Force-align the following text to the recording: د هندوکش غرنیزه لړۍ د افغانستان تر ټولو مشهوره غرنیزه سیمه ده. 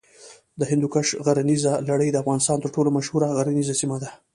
د 0.59 0.61
هندوکش 0.71 1.07
غرنیزه 1.25 1.73
لړۍ 1.89 2.09
د 2.11 2.17
افغانستان 2.23 2.57
تر 2.61 2.69
ټولو 2.75 2.89
مشهوره 2.97 3.27
غرنیزه 3.37 3.73
سیمه 3.81 3.97
ده. 4.03 4.09